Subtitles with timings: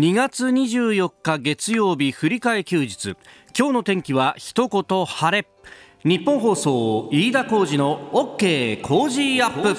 [0.00, 3.16] 2月24日月曜日振り替え休日。
[3.54, 5.46] 今日の天気は一言晴れ。
[6.04, 9.76] 日本放送飯田浩二の OK 工事アップ。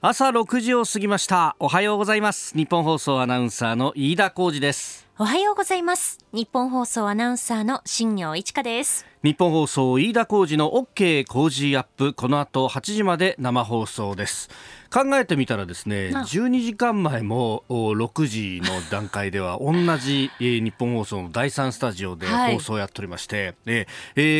[0.00, 1.54] 朝6時を過ぎました。
[1.60, 2.56] おはようございます。
[2.56, 5.06] 日本放送アナウンサーの飯田浩二です。
[5.16, 6.18] おはようございます。
[6.32, 9.06] 日本放送アナウンサーの新業一華です。
[9.22, 12.14] 日本放送飯田浩二の OK 工事アップ。
[12.14, 14.50] この後8時まで生放送です
[14.90, 23.86] 考えてみたらですね12時間前も6時の段階では 同じ、えー、ニッポン放送の第3スタジオで放送をやっておりまして、はい、え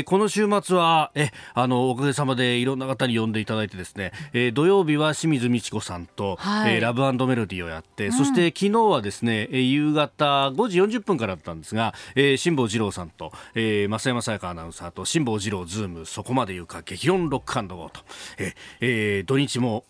[0.01, 18.01] ー、この週末はえあのおかげさまでいろんな方に呼んでいただいてですね、えー、土曜日は清水ミチコさんと、はい、えー、ラブメロディーをやって、うん、そして昨日はですね夕方5時40分からだったんですが、えー、辛坊治郎さんと、えー、増山さやかアナウンサーと辛坊治郎ズームそこまで言うか激論ロックアンドゴーと、
[18.38, 19.84] えーえー、土日も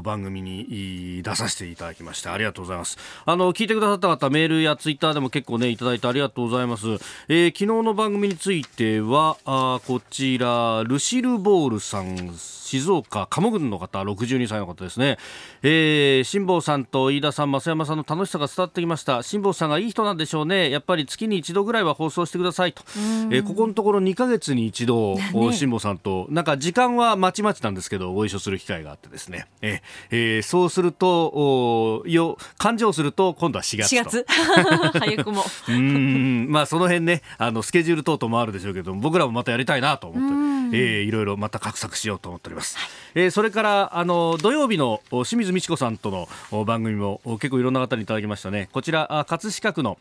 [0.00, 2.96] 番組に出させていただきましてありがとうございます。
[3.26, 6.86] あの聞いてくださった方メールやツイッターでも結構ねいただいてありがとうございます、
[7.28, 12.32] えー、昨日の番組についてはあこちらルシルボールさん。
[12.72, 15.18] 静岡鴨郡の方62歳の方ですね、
[15.62, 19.22] えー、辛坊さんと飯田さん増山さんの楽しさが伝わってきました。
[19.22, 20.70] 辛坊さんがいい人なんでしょうね。
[20.70, 22.82] やっぱり月に一度ぐらいは放送してくださいと、
[23.30, 34.26] えー、ここのところ2か月に一度、 ね、辛坊さんとなんか時間はまちまちなんですけどご一緒する機会があってですね、えーえー、そうするとおよ勘定すると今度は4月4月。
[34.98, 35.44] 早くも。
[35.68, 36.46] うん。
[36.48, 42.62] まあその辺ねあのスケジュール等々もあるでしょうけど僕らもまたやりたいなと思って、えー、いろいろまた画策しようと思っております。
[42.62, 42.76] ます、
[43.14, 48.68] えー、それからあの土曜日の清水美智子さんとの番組も結構いろんな方にいただきましたね。
[48.72, 49.98] こちら葛飾区の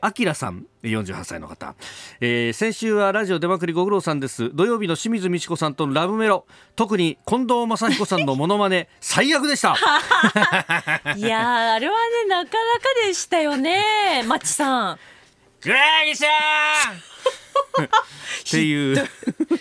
[0.00, 1.74] あきらさん48歳の方、
[2.20, 4.50] えー、先週はラジオ出まくりご苦労さんです。
[4.54, 6.46] 土曜日の清水美智子さんとのラブメロ。
[6.74, 9.76] 特に近藤正彦さんのモノマネ 最悪でした。
[11.16, 12.50] いやあれはねなかなか
[13.06, 14.98] でしたよねマッチさん。
[15.62, 16.28] グラギさん
[17.82, 19.08] っていう。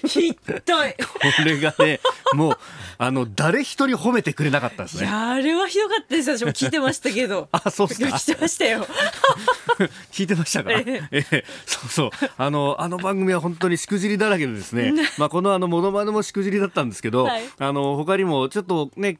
[0.07, 0.93] ひどい。
[0.93, 1.99] これ がね
[2.33, 2.57] もう
[2.97, 5.07] あの誰一人褒めてくれなかったですね。
[5.07, 6.37] あれはひどかったです。
[6.37, 7.49] 私も聞いてましたけど。
[7.53, 8.07] あそうですか。
[8.07, 8.87] 聞いてましたよ。
[10.11, 11.25] 聞いてましたか、ええ。
[11.31, 12.09] えそうそう。
[12.37, 14.93] あのあの番組は本当にしくじりだらけでですね。
[15.17, 19.17] まあこのあのモノマネもしくじりだったんですけど、はい、あの他にもちょっとね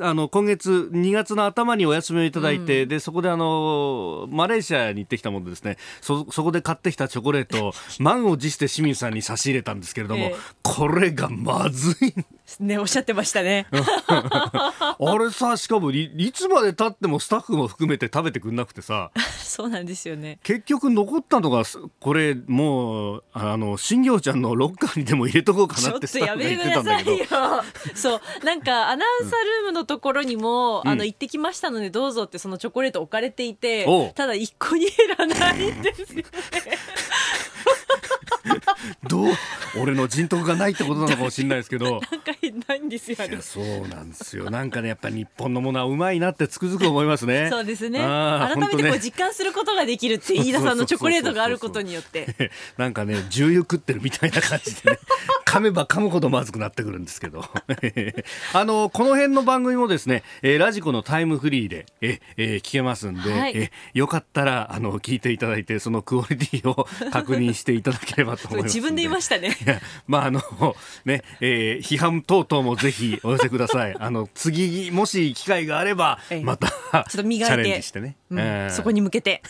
[0.00, 5.76] あの今月2月の頭にお休みをいただいて、うん、でそこであのマレーシアに行ってきたものでですね。
[6.00, 12.14] そそこで買ってきたチョコレート満を持して清水さんに差し入れたんですけれども、えこれがまずい
[12.60, 13.66] ねおっしゃってましたね。
[13.72, 19.10] あれさしかもいいつまでたってもスタッフも含めて食べてくんなくてさ。
[19.38, 20.38] そうなんですよね。
[20.42, 21.64] 結局残ったのが
[22.00, 27.36] これもうあの新業ちゃんのロッカーにでも入れとこうかなって スタッフが言ってたんだけど。
[27.94, 28.44] そう。
[28.44, 36.24] なんかアナウンサールームのところにも、うん、あの行ってきましたのでどうぞってそのチョコレート置かれていて、ただ一個に減らないんですよね
[39.08, 39.34] どう
[39.80, 41.86] 俺の人徳がないってことなのかもしれないですけど。
[41.90, 42.32] なんか
[42.68, 44.50] ないんですよねそうなんですよ。
[44.50, 47.48] なんかねやっぱり日本のものはうまいなってつくづく思いますね。
[47.50, 47.98] そうですね。
[47.98, 52.50] 改めてこう実感することができるって飯田さんのチョコレートがあることによって。
[52.76, 54.98] なんかね重油食ってるみたいな感じでね。
[55.46, 57.44] 噛めば噛むほどまずくなってくるんですけど。
[58.52, 69.56] あのこの辺の番組もですね、えー、ラジコのタイムフリーでえ、えー、聞けますんで、はい、えよかったらあの聞いていただいてそのクオリティを確認していただければと思います自分で言いましたね。
[70.06, 70.40] まああの
[71.04, 73.96] ね、えー、批判等々もぜひお寄せください。
[73.98, 77.54] あの次もし機会があればまた、ちょっと磨いて。
[77.54, 78.38] チャレンジしてね、うん。
[78.38, 79.42] えー、そこに向けて。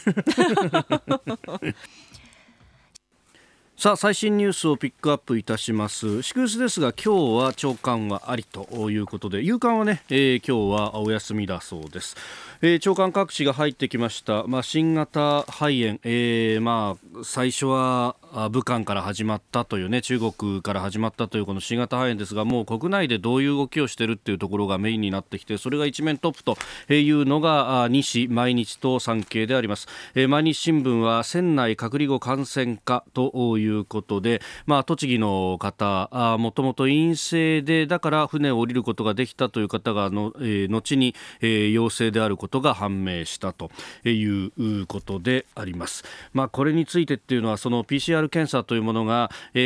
[3.78, 6.22] さあ最新ニュースをピックアップいたします。
[6.22, 12.16] 祝日ですが今日は朝刊はありということで夕刊はね、えー、今日はお休みだそうです。
[12.60, 18.16] えー、長官各紙が入ってきました、まあ、新型肺炎、えーまあ、最初は
[18.50, 26.56] 武漢から始まったというね中国から始まったというこの新型肺炎ですがもう国内でどういう動きをしているっていうところがメインになってきてそれが一面トップと
[26.92, 43.70] いうのが西毎日と産経であります、えー、毎日新聞は船内隔離後感染かということで、まあ、栃木の方もともと陰性でだから船を降りることができたという方がの、えー、後に、えー、陽性であることが判明したと
[44.04, 46.04] いうことであります。
[46.32, 49.60] まあ、これについてっていうのはその PCR PCR 検査というものが、え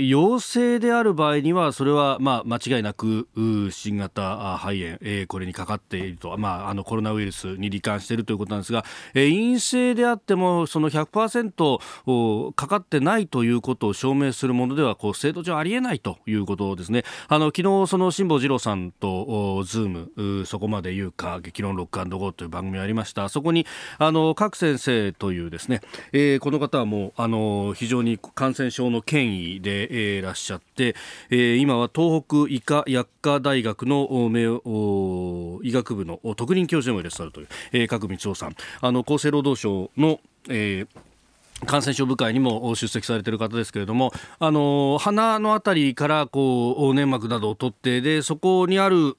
[0.00, 3.28] ー、陽性である場合にはそれは、まあ、間違いなく
[3.70, 17.04] 新型肺炎、えー、これにかかっていると、まあ、あのコロナウイルスに罹患しているということなんですが、えー、陰性であってもその100%かかってないということを証明するものではこう制度上ありえないということですね。
[17.28, 19.88] あの昨日その辛坊治郎さんとズー
[20.38, 23.66] ムそこまで言うか激論ロックゴーという番組ありましたそこに
[23.98, 25.80] あの各先生というですね、
[26.12, 30.94] えー、この方はもうあの非常常に感染症の権威で、え、いらっしゃって、
[31.28, 34.42] えー、今は東北医科薬科大学の名
[35.62, 38.56] 医学部の特任教授でもいらっしゃるという、えー、角光夫さん。
[38.80, 41.00] あの厚生労働省の、えー
[41.66, 49.14] 感染症部会にも出席されている方ですけれども、あの鼻のあたりからこう粘膜などを取ってでそこにある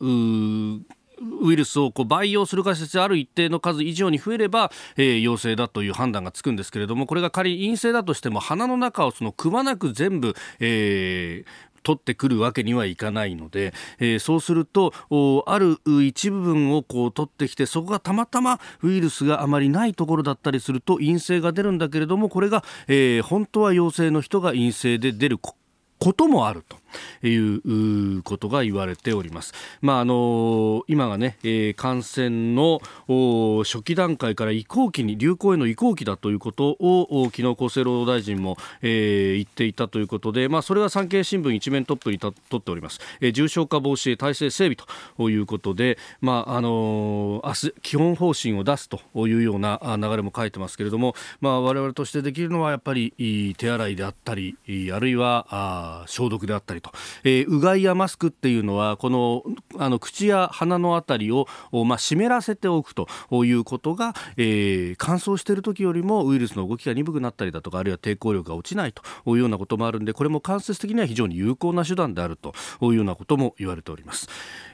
[1.42, 14.94] ウイルスをこう培養する仮説である一定の数以上に増えれば、えー、陽性だという判断がつくんですけれどもこれが仮に陰性だとしても鼻の中をそのくまなく全部、えー、取ってくるわけにはいかないので、えー、そうすると
[15.46, 25.40] ある一部分をこう取ってきてそこがたまたまウイルスがあまりないところだったりすると陰性が出るんだけれどもこれが、えー、本当は陽性の人が陰性で出る。
[26.02, 26.82] こともあると。
[27.24, 29.54] いうことが言われております。
[29.82, 32.82] まああの今がね、えー、感染の
[33.64, 43.00] 初期段階から移行期に流行への移行期だということを昨日厚生労働大臣も、えー、言っていたということで、まあそれは産経新聞一面トップに取っております。
[43.22, 44.76] えー、重症化防止へ体制整備
[45.18, 54.58] ということで、まああの明日基本方針を出すというような流れも書いてますけれども、まあ我々としてできるのはやっぱり手洗いであったり、
[54.92, 55.48] あるいは
[56.04, 56.92] あ消毒であったりと、
[57.24, 59.44] えー、うがいやマスクっていうのはこの
[59.78, 61.48] あの口や鼻のあたりを、
[61.86, 63.08] まあ、湿らせておくと
[63.46, 74.28] いうことが、えー、乾燥している時よりもウイルスの動きが鈍くなったりだとかあるいは抵抗力が落ちないというようなこともあるんでこれも間接的には非常に有効な手段であるというようなことも言われております、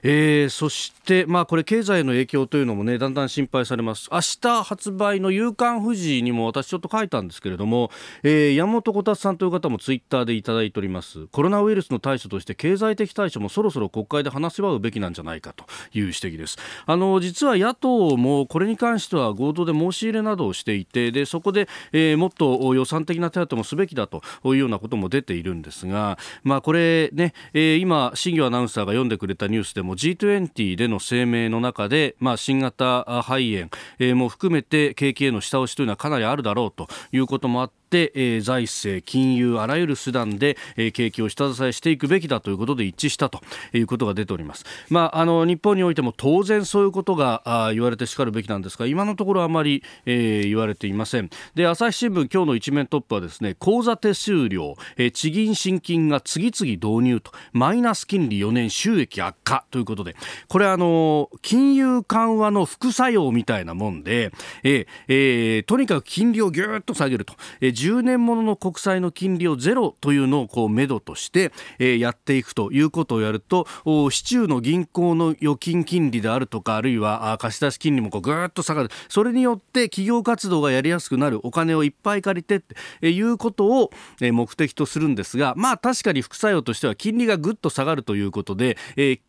[0.04, 4.10] えー、そして、まあ、これ経済の影響というのもねだんだん心配されます。
[4.12, 7.92] 明日発売の夕刊富士にも私ちょっと書いたんですけれども、
[8.24, 11.07] えー、山本小達さんという方もツイッターでいただいております。
[11.32, 16.58] コロナウイルスの対処として経済的対処もそろそろ国会で話し合うべきなんじゃないかという指摘です。
[16.86, 33.70] あの実は野党もこれに関しては合同で申し入れなどをしていてでそこで、えー、もっと予算的な手当もすべきだというようなことも出ているんですが、まあ、これね、えー、今新業アナウンサーが読んでくれたニュースでも G20 での声明の中で、まあ、新型肺炎、
[34.00, 43.42] えー、も含めて景気への下押しというのはかなりあるだろうということもあって、えー、財政、金融あらゆる手段で、えー、景気を下支えしていくべきだということで一致したと
[43.74, 44.66] いうことが出ております。
[44.90, 51.30] まあ、あの日本においても当然そういうことがあ言われてしかるべきなんですが今のところあまり、えー、言われていません。
[51.56, 60.16] で朝日新聞今日の一面トップはですね口座手数料、えー、地銀新金が次々導入とマイナス金利4年収益悪化ということで
[60.48, 64.32] これあの金融緩和の副作用みたいなもんで、
[64.64, 73.68] えーえー、とにかく金利をぎゅーっと下げると、えー、10年ものの国債の金利をゼロというのをこうめどとして、え、やっていくということをやると
[74.10, 78.90] 市中の銀行の預金金利であるとかあるいは貸し出し金利もこうぐーっと下がる。
[79.10, 81.40] それによって企業活動がやりやすくなる。
[81.46, 82.60] お金をいっぱい借りてっ
[83.02, 89.20] ていうことを目的とするんですがまあ確かに副作用としては金利がぐっと下がるということで、えー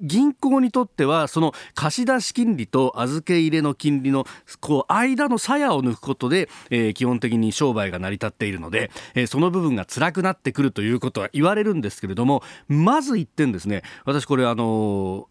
[0.00, 4.26] 銀行にとってはその貸出金利と預け入れの金利の
[4.60, 13.82] こう間の鞘を抜くことで、えー、基本的に商売が成り立っているので、えー、その部分が辛くなってくるということは言われるんですけれどもまず一点ですね。
[14.04, 15.24] 私これあのー、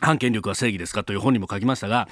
[0.00, 2.08] 反権力は正義ですかという本にも書きましたが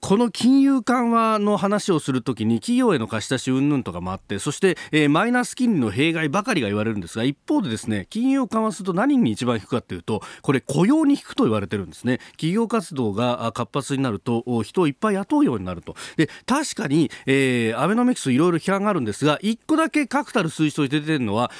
[0.00, 21.50] この金融緩和の話をするときに企業への貸し出し云々とかもあってそして、えー、マイナス金利の弊害ばかりが言われるんですが一方でですね金融緩和すると何に一番引くかというとこれ雇用に引くと言われてるんですね企業活動が活発になると人をいっぱい雇うようになるとで確かに、えー、アベノミクスいろいろ批判があるんですが一個だけ確たる数字として出てるのは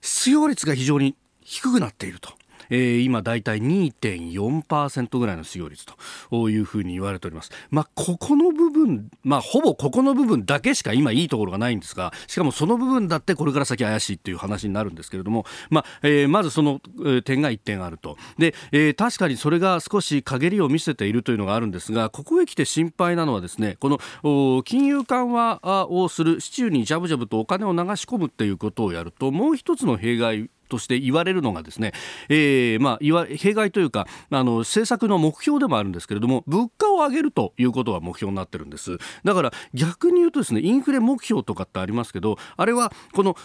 [0.00, 2.41] 失業率が非常に低くなっていると。
[2.70, 5.86] えー、今だいたい2.4%ぐらいの失業率
[6.30, 7.50] というふうに言われております。
[7.70, 16.80] まあ、ここの部分、まあ、ほぼここの部分だけしか今いいところがないんですが、しかもその部分だってこれから先怪しいっていう話になるんですけれども、まあ、えー、まずその、
[17.24, 18.16] 点が1点あると。
[18.38, 23.88] で、えー、確かにそれが少し陰りを見せているというのがあるんですが、ここへ来て心配なのはですね、こ
[24.22, 31.92] の金融緩和をする市中にジャブジャブとお金を流し込むっていうことをやると、もう一つの弊害として言われるのがですね、
[32.30, 38.96] えー、まあ、いわ弊害というかあの政策の目標でもあるんですけれども物価を上げるということは目標になってるんです。
[39.22, 43.36] だから逆に言うとですねインフレ目標とかってありますけどあれはこの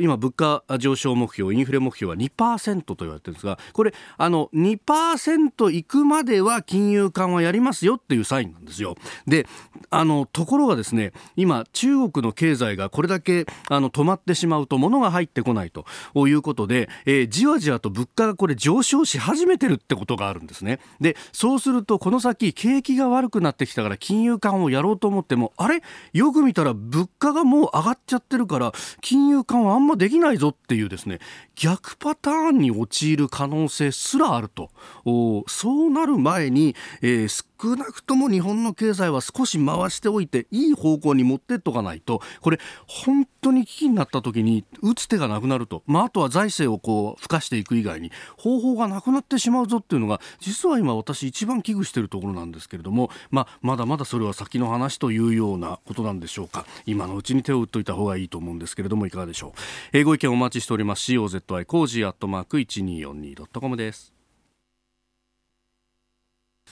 [0.00, 8.96] 今物価上昇目標インフレ目標は2%と言われてるんですがこれあの2%いくまでは金融緩和やりますよっていうサインなんですよ。
[9.28, 9.46] で
[9.90, 15.84] あのところがですね今中国の経済がこれだけあの止まってしまうと物が入ってこないと
[16.26, 20.80] いうことで、えー、じわじわと物価がこれ上昇し始めてるってことがあるんですね。
[21.00, 25.82] でそうするとこの先景気が悪くなってきたから金融緩和をやろうと思ってもあれ？
[26.12, 31.18] よく見たら物価がもう上がっちゃってるから金融緩和あんまできないぞっていうですね
[31.54, 34.70] 逆パターンに陥る可能性すらあると。
[35.46, 37.28] そうなる前に、えー、
[37.64, 56.66] 少なくとも日本の経済は少し回しておいていい方向に持ってっとかないとこれ本当に危機になった時に打つ手がなくなると、まあ、あとは財政をこう吹かしていく以外に方法がなくなってしまうぞっていうのが実は今私一番危惧しているところなんですけれども、まあ、まだまだそれは先の話というようなことなんでしょうか。
[56.84, 59.52] 今のうちに手を打っといた方がいいと思うんですけれどもいかがでしょう、
[59.92, 61.12] えー、ご意見お待ちしております。
[61.12, 64.13] COZY コージーアットマーク 1242.com です。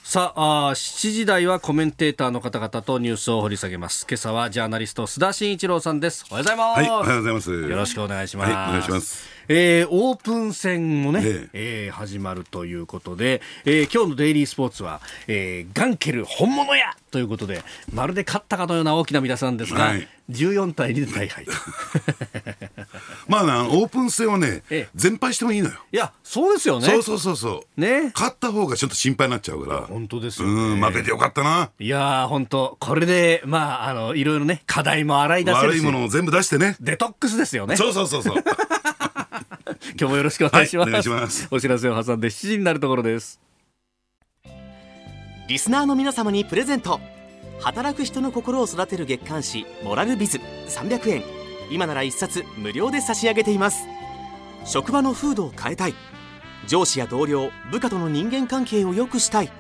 [0.05, 4.05] さああ7時台はコメンテーターの方々とニュースを掘り下げます。
[4.09, 6.27] 今朝はジャーナリスト須田慎一郎さんです。
[6.29, 7.53] おはようございます、はい、おはようございます。
[7.53, 9.31] よろしくお願いします、はい、お願いします。
[9.49, 11.85] えー、オープン戦もね、ええ。
[11.87, 16.97] えー、始まるということで、えー、今日のデイリースポーツは、えー、ガンケル本物や！
[17.13, 21.53] ということでまるで勝ったかのような大きな皆さんですが、はい、14対2で大敗と
[23.29, 25.75] まあなオープン戦はね、ええ、全敗してもいいのよ。
[25.93, 26.87] いやそうですよね。
[26.87, 27.81] そうそうそうそう。
[27.81, 28.12] ね。
[28.14, 29.81] 勝った方がちょっと心配になっちゃうから。
[29.83, 31.71] 本当ですよ、ね、うん負けてよかったな。
[31.79, 36.76] いや本当これでまああのいろいろね課題も洗い出せる悪いものを全部出してね。
[36.81, 37.76] デトックスですよね。
[37.76, 38.43] そうそうそうそう。
[39.99, 41.49] 今日もよろしくお願いします、はい、お願いします。
[41.50, 43.41] お知らせを挟んで7時になるところです。
[45.49, 47.00] リスナーの皆様にプレゼント。
[47.62, 51.42] 働く人の心を育てる月刊誌モラルビズ300円
[51.73, 53.87] 今なら1冊無料で差し上げています。
[54.64, 55.95] 職場の風土を変えたい。
[56.67, 59.50] 上司や同僚部下との人間関係を良くしたい。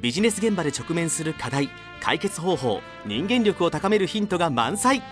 [0.00, 5.02] ビジネス現場で直面する課題解決方法人間力を高めるヒントが満載。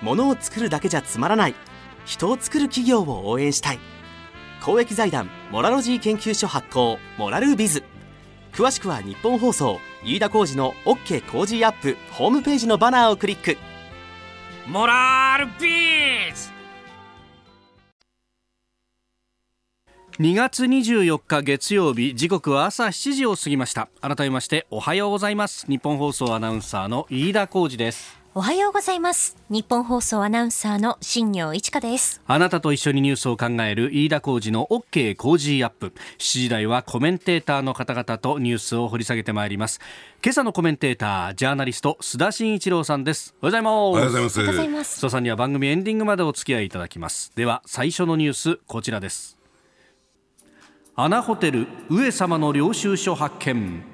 [0.00, 1.54] ものを作るだけじゃつまらない。
[2.04, 3.80] 人を作る企業を応援したい。
[4.62, 7.82] 公益財団モラロジー研究所発行モラルビズ。
[8.52, 13.56] 詳しくは日本放送飯田浩司の OK 工事アップホームページのバナーをクリック。
[14.66, 16.52] モラルビズ
[20.20, 23.88] 2月24日月曜日時刻は朝7時を過ぎました。
[24.00, 25.66] 改めましておはようございます。
[25.66, 28.21] 日本放送アナウンサーの飯田浩司です。
[28.34, 29.36] おはようございます。
[29.50, 32.22] 日本放送アナウンサーの新業一華です。
[32.26, 35.92] あなたと一緒にニュースを考える飯田浩司の OK 工事アップ。
[36.16, 39.80] 7時台はコメンテーターの方々とニュースを掘り下げてまいります。
[40.24, 43.34] 今朝のコメンテータージャーナリスト須田慎一郎さんです。
[43.42, 44.40] おはようございます。
[44.40, 44.98] おはようございます。
[44.98, 47.32] 須田さんには番組エンディングまでお付き合いいただきます。
[47.36, 49.36] では最初のニュースこちらです。
[50.96, 53.91] アナホテル上様の領収書発見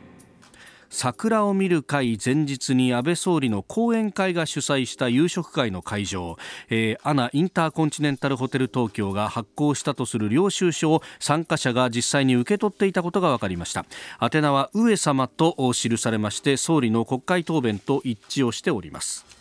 [0.91, 6.37] 桜を見る会前日に安倍総理の後援会が主催した夕食会の会場、
[6.71, 13.85] えー、アナインターコンチネンタルホテル東京が発行したとする領収書を参加者が実際に受け取っていたことが分かりました。
[14.21, 19.38] 宛名は上様と記されまして総理の国会答弁と一致をしております。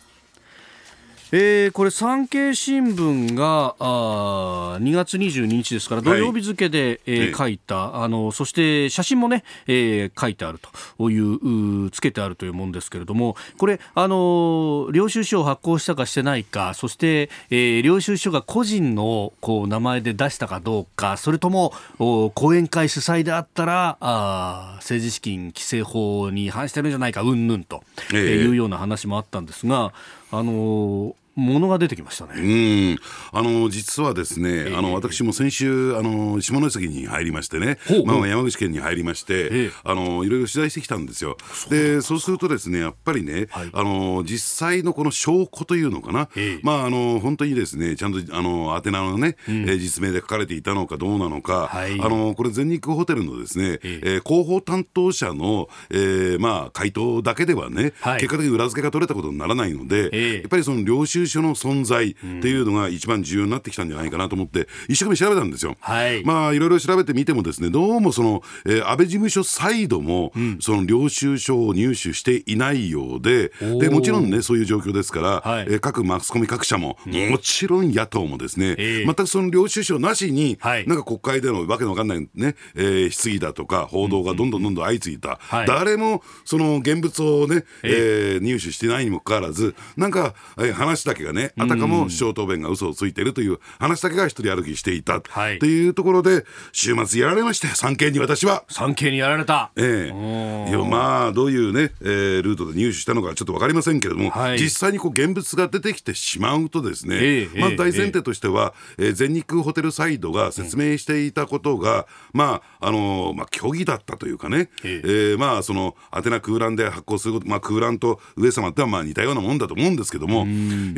[1.30, 10.58] えー、これ産経新聞があ2月22日ですから土曜日付で、はい、えー、書いたあのそして写真もね、えー、書いてある
[10.96, 27.82] というつけてあるというものですけれどもこれあの領収書を発行したかしてないかそして、えー、領収書が個人のこう名前で出したかどうかそれとも講演会主催であったらあ政治資金規正法に違反してるんじゃないかうんぬんと
[28.14, 29.92] いうような話もあったんですが、
[30.30, 32.32] あのものが出てきましたね。
[32.36, 32.98] うん、
[33.32, 41.36] あの実はですね、えー、あの私も先週あの下関に入りましてね、まあ山口県に入りまして、えー、あのいろいろ取材してきたんですよ。
[41.70, 65.76] でそうするとですねやっぱりね、はい、あの実際のこの証拠というのかな、えー、まああの本当にですねちゃんとあの宛名のね、うん、え実名で書かれていたのかどうなのか、はい、あのこれ全日空ホテルのですね、えー、えー、広報担当者の、えー、まあ回答だけではね、はい、結果的に裏付けが取れたことにならないので、やっぱりその領収所の存在っていうのが一番重要になってきたんじゃないかなと思って、一生懸命調べたんですよ。
[65.80, 115.00] はい、まあいろいろ調べてみてもですねどうもその、えー、安倍事務所サイドも、うん、その領収書を入手していないようででもちろんねそういう状況ですから、はい、えー、各マスコミ各社も、もちろん野党もですね、えー、全くその領収書なしに、はい、なんか国会でのわけのわかんないね、えー、質疑だとか報道がどんどんどんどん相次いだ、うんうん、誰もその現物をね、えー、入手してないにもかかわらずなんか、えー、話だけがねあたかも首相答弁が嘘をついているという話だけが一人歩きしていた、というところで週末やられましたよ産経に私は産経にやられたええいやまあどういうね、えー、ルートで入手したのかちょっと分かりませんけれども、はい、実際にこう現物が出てきてしまうとですね、えー、まあ、大前提としては、えー、全日空ホテルサイドが説明していたことが、まああのー、まあ、虚偽だったというかね、えー、
[115.32, 120.46] えー、まあその宛名空欄で発行すること、まあ、空欄と上様ってはまあ似たようなもんだと思うんですけども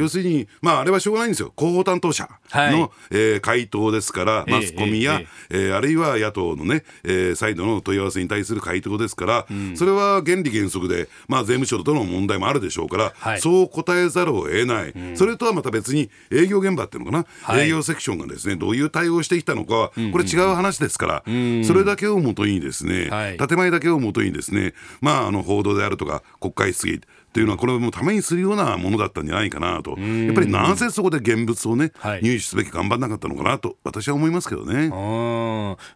[0.00, 1.52] 要するにまああれはしょうがないんですよ。
[1.56, 27.00] 広報担当者の、はい、えー、回答ですからマスコミや、えー、えー、あるいは野党のね、えー、サイドの問い合わせに対する回答ですから、それは原理原則で、まあ、税務署との問題もあるでしょうから、はい、そう答えざるを得ない、それとはまた別に営業現場っていうのかな、はい、営業セクションがですねどういう対応をしてきたのかは、これ違う話ですから、それだけをもとにですね、はい、建前だけをもとにですね、まあ、あの報道であるとか国会質疑
[27.30, 29.92] っていうのはこれもためにするようなものだったんじゃないかなと。
[29.92, 34.88] やっぱりなぜそこで現物をね、はい、入手すべき頑張らなかったのかなと私は思いますけどね。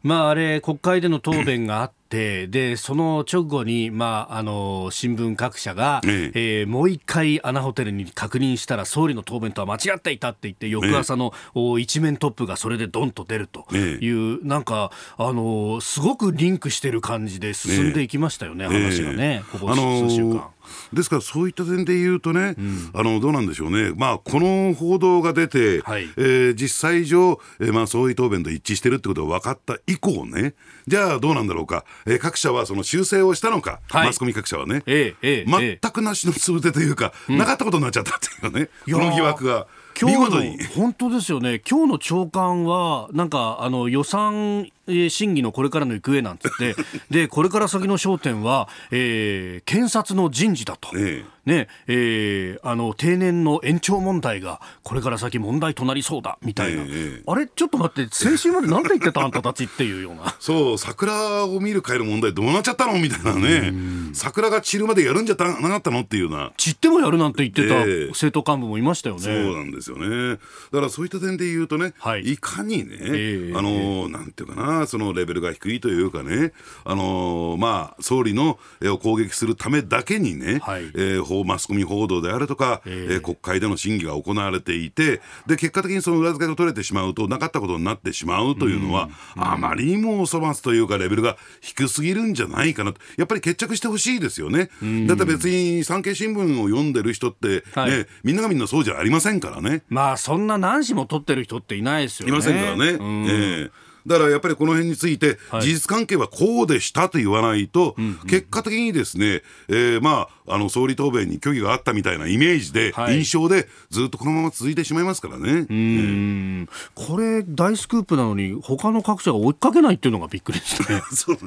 [0.04, 2.04] まああれ国会での答弁があって
[2.46, 6.60] でその直後に、まあ、あの新聞各社が、ええ。
[6.60, 13.66] えー、もう一回アナホテルに確認したら総理の答弁とは間違っていたって言って翌朝の、え一面トップがそれでドンと出ると。
[13.74, 20.53] いう、え、なんかあのすごくリンクしてる感じで進んでいきましたよね、話がね、ここ数週間。
[20.94, 30.54] ですからそういった点で言うとね、うん、あのどうなんでしょうね、まあ、この報道が出て、はい、えー、実際上、えーまあ、総理答弁と一致してるってことが分かった以降ね、
[30.86, 39.66] じゃあどうなんだろうか、えー、各社はその修正をしたのか、はい、マスコミ各社はね、えーえー、全くなしのつぶてというか、なかったことになっちゃったっていうかね、この疑惑が。
[40.00, 41.60] 今日の 本当ですよね。
[41.68, 44.68] 今日の長官はなんかあの予算
[45.10, 46.74] 審議のこれからの行方なんつって
[47.10, 50.90] でこれから先の焦点は、えー、検察の人事だと。
[50.96, 51.34] ええ。
[51.44, 60.34] ねえー、あの定年の延長問題がこれから先問題となりそうだみたいな、えー、あれちょっと待って先週まで何て言ってたあんたたちっていうような。
[60.40, 63.72] そう桜を見る会の問題どうなっちゃったのみたいなね。
[64.14, 66.52] 桜が散るまでやるんじゃなかったのっていうな。
[66.56, 67.74] 散ってもやるなんて言ってた
[68.10, 70.38] 政党幹部もいましたよね、そうなんですよね。
[70.72, 76.52] だからそういった点で言うとね、はい、いかにね、えー、あのなんていうかなそのレベルが低いというかね
[76.84, 93.00] あのまあ総理のを攻撃するためだけにね、はい、えーマスコミ報道であるとか、えー、国会での審議が行われていてで結果的にその裏付けが取れてしまうとなかったことになってしまうというのは、あまりにもお粗末というかレベルが低すぎるんじゃないかなと。
[93.16, 94.70] やっぱり決着してほしいですよね。
[95.06, 99.82] だって別に産経新聞を読んでる人って、ね、はい、みんながみんなそうじゃありませんからね。
[99.88, 102.32] まあそんな何紙も取ってる人っていないですよね。
[102.32, 102.92] いませんからね。
[102.92, 103.70] えー
[104.06, 107.96] だからやっぱりこの辺について、事実関係はこうでしたと言わないと、
[108.28, 115.66] 結果的にですね、えー、まあ、あの総理答弁に虚偽があったみたいなイメージで、印象で、ずっとこのまま続いてしまいますからね。
[115.68, 121.02] うん、これ、大スクープなのに、他の各社が追いかけないっていうのがびっくりですね。
[121.12, 121.38] そう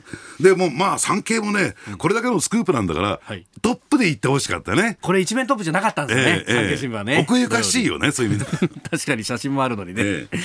[0.42, 3.20] でもまあ、産経もね、これだけのスクープなんだから、
[3.62, 4.98] トップで言ってほしかったね。
[5.02, 7.20] これ、一面トップじゃなかったんですね、えー、産経新聞はね。
[7.20, 8.68] 奥ゆかしいよね、そういう意味で。
[8.90, 10.02] 確かに写真もあるのにね。
[10.04, 10.40] えー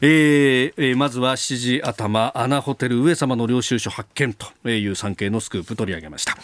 [0.00, 6.36] えーえー、まずは7時頭アナホテル上様の領収書発見という産経のスクープ取り上げました。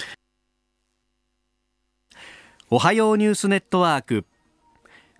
[2.70, 4.24] おはようニュースネットワーク。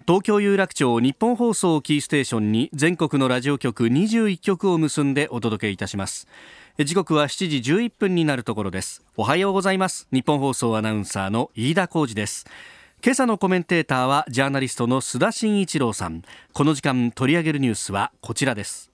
[0.06, 6.26] 東京有楽町日本放送キーステーションに全国のラジオ局21局を結んでお届けいたします。
[6.78, 9.04] 時刻は7時11分になるところです。
[9.16, 10.08] おはようございます。
[10.12, 12.46] 日本放送アナウンサーの飯田浩二です。
[13.02, 16.22] 今朝のコメンテーターはジャーナリストの須田慎一郎さん。
[16.52, 18.89] この時間取り上げるニュースはこちらです。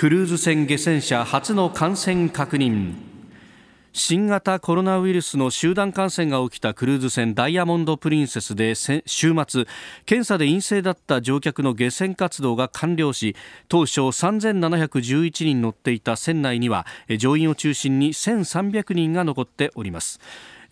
[0.00, 2.94] クルーズ船下船者初の感染確認。
[3.92, 9.66] 新型コロナウイルスの集団感染が起きたクルーズ船ダイヤモンド・プリンセスで週末
[10.06, 13.36] 検査で陰性だった乗客の下船活動が完了し
[13.68, 16.86] 当初3711人乗っていた船内には
[17.18, 20.18] 乗員を中心に1300人が残っております。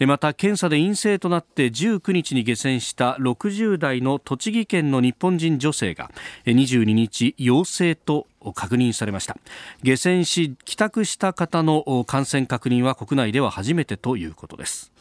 [0.06, 6.10] また検査で陰性となって19日に下船した60代の栃木県の日本人女性が
[6.46, 9.37] 22日陽性と確認されました
[9.83, 14.92] 下船し帰宅した方の感染確認は国内では初めてということです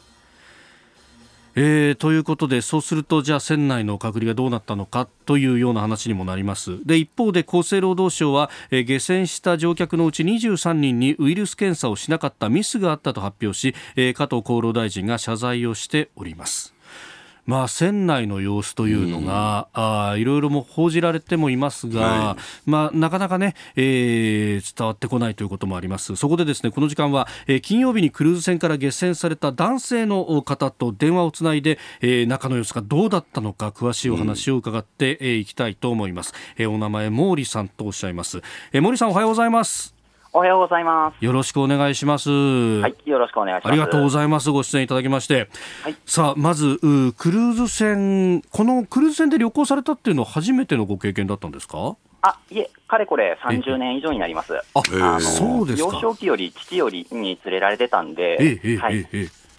[1.60, 6.86] えー、ということで、そうすると、じゃあ、船内の隔離がどうなったのかというような話にもなります。
[6.86, 16.76] で、一方で厚生労働省は、えー、下船した乗客のうち23人にウイルス検査をしなかったミスがあったと発表し、えー、加藤厚労大臣が謝罪をしております。
[17.47, 26.15] まあ、船内の様子というのが、うん、あいろいろも報じられてもいますが、はい、まあ、なかなかね、えー、伝わってこないということもあります。
[26.17, 36.33] そこでですね、この時間は、えー、金曜日にクルーズ船から下船された男性の方と電話をつないで、えー、中の様子がどうだったのか、詳しいお話を伺ってい、うん、えー、きたいと思います。
[36.57, 38.41] えー、お名前、毛利さんとおっしゃいます。
[38.73, 39.96] えー、毛利さん、おはようございます。
[40.38, 41.26] おはようございます。
[41.26, 42.30] よろしくお願いします。
[42.30, 43.71] はい、よろしくお願いします。
[43.71, 44.52] ありがとうございます。
[44.52, 45.50] ご出演いただきまして。
[45.82, 46.78] はい、さあ、まず、
[47.17, 51.95] クルーズ船、このクルーズ船で旅行されたっていうのは初めてのご経験だったんですか？
[52.21, 54.54] あ、いえ、かれこれ30年以上になります。
[54.76, 55.95] あ、あそうですか。
[55.95, 59.08] 幼少期より父よりに連れられてたんで、ええ、はい。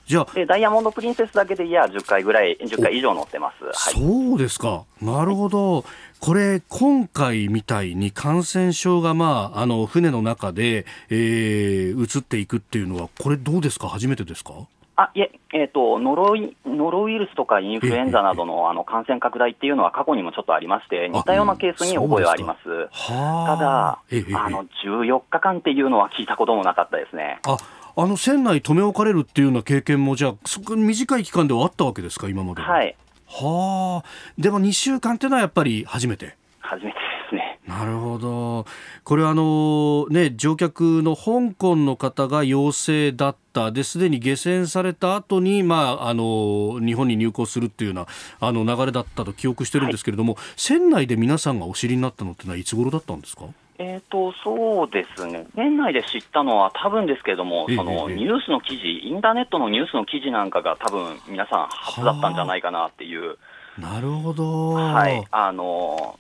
[0.09, 5.85] ええじゃでダイヤモンド・プリンセスだけでいや10回ぐらい、10回以上乗ってます、はい、そうですか、なるほど、
[6.21, 14.55] これ、今回みたいに感染症が、まあ、あの船の中で、えー、移っていくっていうのは、これ、どうですか、初めてですか？
[15.01, 22.89] あいえ、えーと、ノロイノロウイルスとかインフルエンザなどのあの感染拡大っていうのは過去にもちょっとありまして、似たようなケースに覚えはあります。
[23.07, 27.39] ただ、あの14日間っていうのは聞いたこともなかったですね。
[27.47, 27.57] あ
[28.01, 32.97] あの船内留め置かれるっていうような経験も、じゃあ、そこ短い期間ではあったわけですか、今まではい。
[33.27, 34.09] はあ、
[34.39, 36.37] でも2週間っていうのはやっぱり初めて。
[36.61, 37.59] 初めてですね。
[37.67, 38.67] なるほど。
[39.03, 48.07] これあのね乗客の香港の方が陽性だったですでに下船された後にまああの日本に入港するっていうような
[48.41, 53.47] あの流れだったと記憶してるんですけれども、はい、船内で皆さんがお知りになったのってのはいつ頃だったんですか？
[53.81, 63.39] えーと、そうですね、年内で知ったのは多分ですけれども、そのニュースの記事、インターネットのニュースの記事なんかが、多分皆さん、初だったんじゃないかなっていう。
[63.79, 65.25] なるほど、はい。
[65.31, 66.19] あの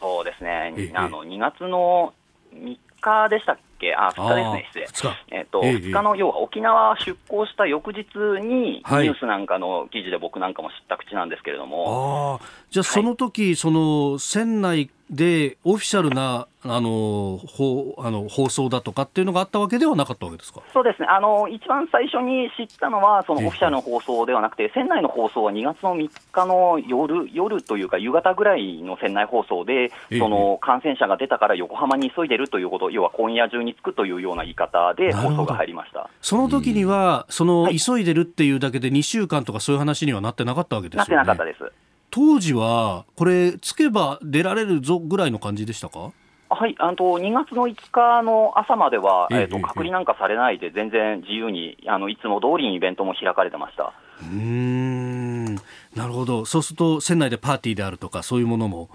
[0.00, 2.12] そうですね、あの2月の
[2.52, 8.04] 3日でしたっけ、あ2日ですね、失礼、えーとえ2日の要は沖縄出港した翌日
[8.40, 12.38] に、ニュースなんかの記事で僕なんかも知った口なんですけれども。
[12.40, 20.62] あじゃあ、その時、はい、その船内でオフィシャルなあの放あの放送だとかっていうのがあったわけではなかったわけですか？
[20.72, 36.08] そうですね、あの一番最初に知ったのは、そのオフィシャルの放送ではなくて、船内の放送は2月の3日の夜夜というか、夕方ぐらいの船内放送で、その感染者が出たから横浜に急いでるということ、要は今夜中に着くというような言い方で放送が入りました。
[36.20, 41.16] その時には、その急いでるっていうだけで、2週間とかそういう話にはなってなかったわけですよね。
[41.16, 41.72] なってなかったです。
[42.10, 46.12] 当時は、これ、つけば出られるぞぐらいの感じでしたか？
[46.50, 53.92] はい、あの2月の5日の朝までは、えーと、隔離なんかされないで、全然自由にあのいつも通りにイベントも開かれてました。
[54.22, 55.56] うん。
[55.96, 58.88] なるほど、そうすると、船内でパーティーであるとか、そういうものも。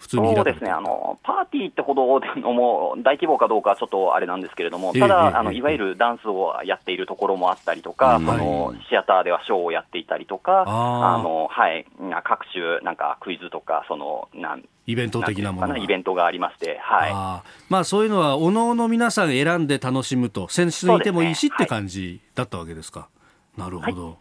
[0.00, 0.70] 普通にそうですね。
[0.70, 11.84] あの、パーティーってほどのも大規模かどうかちょっとあれなんですけれども、ただ、あのいわゆるダンスをやっているところもあったりとか、そのシアターではショーをやっていたりとか、あのはい、
[12.24, 17.10] 各種なんかクイズとか、そのなんイベント的なものイベントがありまして、はい。
[17.12, 23.08] あまあ、そういうのは、おのおの皆さん選んで楽しむと、選手にいてもいいしって感じだったわけですか。
[23.56, 24.14] なるほど、はい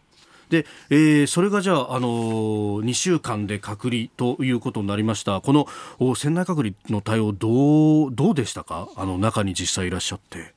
[0.49, 5.67] で、えー、それがじゃあ、あのー、2週間で隔離ということになりました、この
[6.15, 10.53] 船内隔離の対応どう、どうでしたか、あの中に実際いらっしゃって。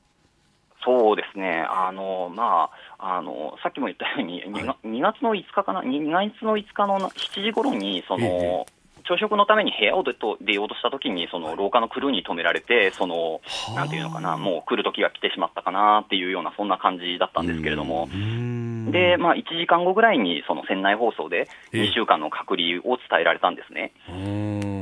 [0.85, 13.41] そうですね、あのまあ、あのさっきも言ったように、はい、2, 月の5日かな、2月の5日の7時頃に、その、えー朝食のために部屋を出ようとしたときに、その廊下のクルーに止められて、その
[13.75, 18.09] なんていうのかな、もう来る時が来てしまったかなっていうような、そんな感じだったんですけれども、
[18.93, 23.93] で、まあ、1時間後ぐらいに、その船内放送で2週間の隔離を伝えられたんですね。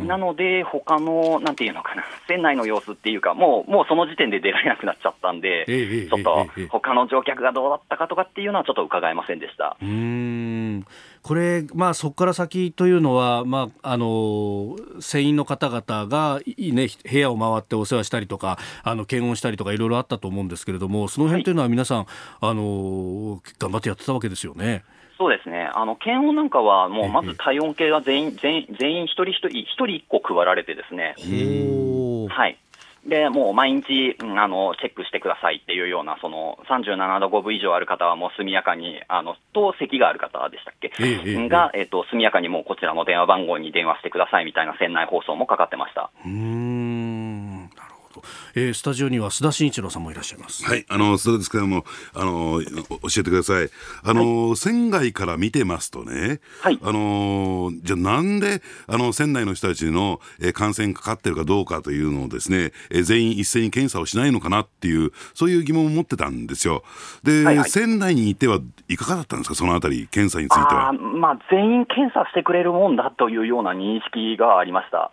[0.07, 9.77] なので、他のなんていうのかな、船内の様子っていうか、もうもうその時点で出られなくなっちゃったんで、ちょっと他の乗客がどうだったかとかっていうのは、ちょっと伺えませんでした。
[11.25, 22.07] うんこれ、まあ、そこから先というのは、まあ、あの船員の方々が、ね、部屋を回ってお世話したりとかあの検温したりとかいろいろあったと思うんですけれどもその辺というのは皆さん、はい、
[22.41, 24.83] あの頑張ってやってたわけですよね。
[25.19, 31.15] そうですね、あの検温なんかは、もうまず体温計が全員、全員全員一人一人、一人一個配られてですね。
[32.31, 32.57] はい
[33.07, 46.11] で、もう毎日、うん、あの、チェックしてくださいっていうような、その、37度5分以上ある方はもう速やかに、あの、と、咳がある方でしたっけ、ええ、が、えっ、と、速やかにもうこちらの電話番号に電話してくださいみたいな船内放送もかかってました。
[46.27, 47.50] うん、
[48.11, 48.23] なるほ
[48.57, 50.65] えー、スタジオには須田慎一郎さんもいらっしゃいます。
[50.65, 53.71] はい、あの須田ですけども、あの教えてください。
[54.03, 66.83] あの、はい、船外から見てますとね、はい、あのじゃあなんであの船内の人たちの、えー、感染かかってるかどうかというのをですね、えー、全員一斉に検査をしないのかなっていうそういう疑問を持ってたんですよ。
[67.23, 69.55] で、はいはい、船内にいてはいかがだったんですか？
[69.55, 70.93] そのあたり検査については。
[70.93, 75.13] まあ全員検査してくれるもんだというような認識がありました。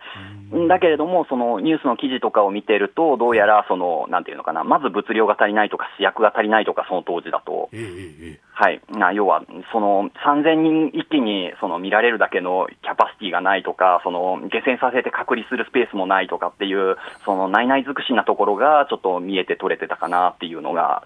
[0.68, 7.70] だけれどもそのニュースの記事とかを見てるとどうやらそのなんていうのかなまず物量が足りないとか試薬が足りないとかその当時だと。
[7.74, 21.04] えーはい、な要はその3000人一気にその見られるだけのキャパシティがないとか、その下船させて隔離するスペースもないとかっていう、その内々尽くしなところがちょっと見えて取れてたかなっていうのが、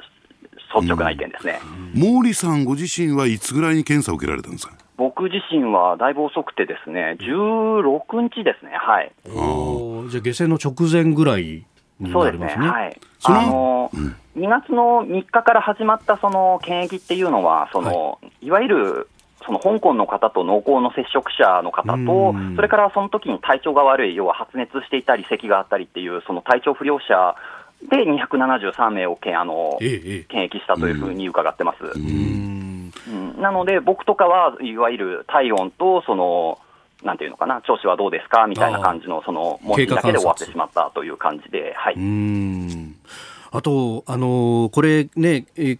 [0.73, 1.59] 率直な意見ですね、
[1.93, 4.73] 毛利さんご自身はいつぐらいに検査を受けられたんですか？
[4.95, 9.11] 僕自身はだいぶ遅くてですね、16日ですね、はい。
[10.09, 11.65] じゃあ、下船の直前ぐらい
[12.11, 19.07] そうですね、はい、あの、うん、2月の3日から始まったその検疫っていうのは、その、はい、いわゆる
[19.45, 27.35] その香港の方と濃厚の接触者の方と、それからその時に体調が悪い、要は発熱していたり、咳があったりっていう、その体調不良者
[27.89, 31.99] で273名をけあの、ええ、検疫したというふうに伺ってます。
[31.99, 32.91] うん。
[33.41, 36.59] なので、僕とかはいわゆる体温とその
[37.03, 42.95] なんていうのかな、調子はどうですかみたいな感じの、その文字だけで終わってしまったという感じで、はい、うん。
[43.51, 45.77] あと、あのこれね、え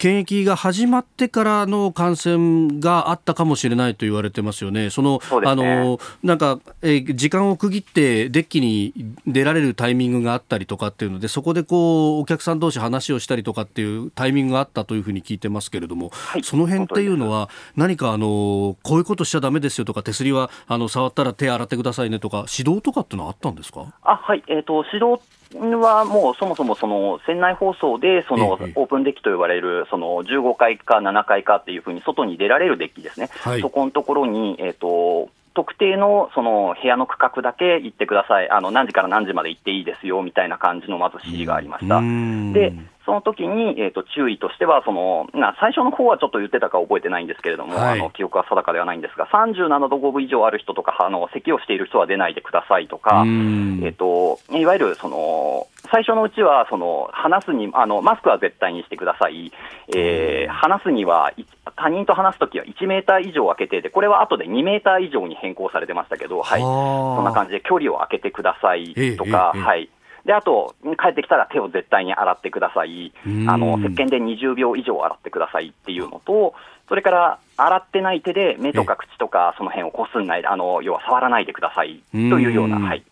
[0.00, 8.94] 検疫が始まってからの感染があったかもしれないと言われてますよね、その、ね、あのなんか、えー、時間を区切ってデッキに
[9.26, 23.92] 出られるタイミングがあったりとかっていうので、そこでこうお客さん同士話をしたりとかっていうタイミングがあったというふうに聞いてますけれども、はい、その辺っていうのは、何かあのこういうことしちゃだめですよとか、手すりはあの触ったら手洗ってくださいねとか、指導とかってのはあったんですか？
[24.02, 25.20] あはい、えーと、指導
[25.58, 35.28] はもうそもそもその船内放送でそのオープンデッキと呼ばれるその15階か7階かっていうふうに外に出られるデッキですね、はい、そこのところに、えーと、
[35.60, 42.00] 特定のその部屋の区画だけ行ってください、あの何時から何時まで行っていいですよみたいな感じのまず指示がありました。
[42.00, 42.72] で
[43.04, 59.50] その時に、えーと、注意としてはその、な最初の方はちょっと言ってたか覚えてないんですけれども、はい、あの記憶は定かではないんですが、37度5分以上ある人とか、あの咳をしている人は出ないでくださいとか、えーと、いわゆるその最初のうちはその話すにあの、マスクは絶対にしてください、
[59.96, 61.32] えー、話すには、
[61.80, 69.52] 他人と話すときは1メーター以上空けてで、これは後で2メーター以上に変更されてましたけど、はい、そんな感じで距離を空けてくださいとか。
[69.54, 69.88] はい
[70.26, 73.10] で、あと、帰ってきたら手を絶対に洗ってください。
[73.48, 76.52] あの、石鹸で20秒以上洗ってくださいっていうのと、
[76.90, 83.02] それから、洗ってない手で目とか口とかその辺をこすんない、あの、要は触らないでくださいというような、はい。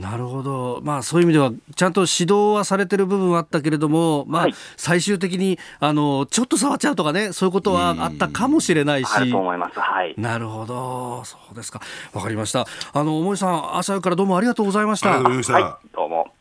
[0.00, 9.08] なるほど、まあ、そういう意味ではちゃんと指導はされてる部分はあったけれども、まあ、最終的にあのちょっと触っちゃうとかねそういうことはあったかもしれないし。
[10.16, 11.22] なるほど。
[11.24, 11.82] そうですか。
[12.14, 12.66] わかりました。
[12.92, 15.10] あの大森さん朝からどうもありがとうございました。
[15.10, 15.22] はい、
[15.94, 16.32] どうも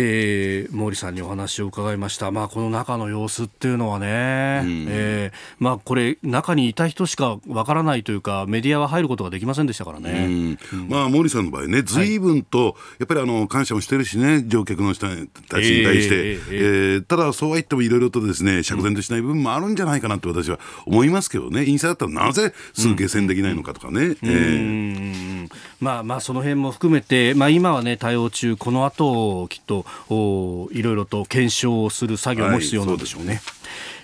[0.00, 10.26] えー、毛利さんにお話を伺いました、まあ、この中の様子っていうのはね、うん、えー、まあ、これ、中にいた人しかわからないというか、メディアは入ることができませんでしたからね、
[10.72, 10.80] うん。
[10.80, 12.18] うん、まあ、毛利さんの場合ね、ずい。
[12.18, 24.16] ぶんと、やっぱりあの感謝もしてるしね、乗客の人たちに対して、えー、えー、ただ、そうは言ってもいろいろとですね釈然としない部分もあるんじゃないかなと私は思いますけどね、陰性だったらなぜすぐ下船できないのかとかね。
[24.22, 25.48] え
[25.80, 33.34] まあまあその辺も含めて、まあ、今はね対応中この後きっとおいろいろと検証する作業も必要なんでしょうね。
[33.34, 33.40] はい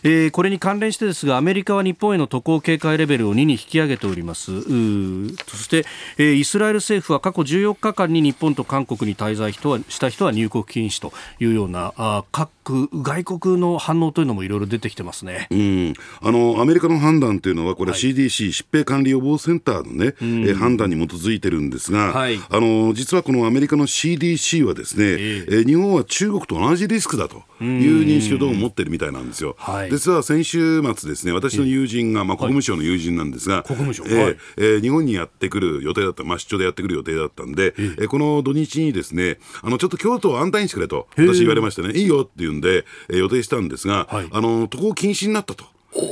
[0.04, 4.62] えー、これに関連してですがアメリカは日本への渡航警戒レベルを2に引き上げております。
[4.62, 5.86] そして、
[6.18, 29.56] えー、イスラエル政府は過去14日間に日本と韓国に滞在人はした人は入国禁止というようなあ各外国の反応というのもいろいろ出てきてますね、うん、あのアメリカの判断というのはこれは CDC、はい、疾病管理予防センターのね、うん、えー、判断に基づいてるんですが、はい、あの実はこのアメリカの CDC はですね、えー、え日本は中国と同じリスクだという認識をどうも持ってるみたいなんですよ。
[29.58, 37.83] はい実は先週末ですね、私の友人が、まあ、国務省の友人なんですが、国務省、えーえー、日本にやってくる予定だった、まあ、出張でやってくる予定だったんで、え。
[38.04, 45.64] ー、この土日にですね、あのちょっと京都を安泰にしてくれと、私言われましてね、いいよって言うんで、えー、予定したんですが、はい、あの渡航禁止になったと。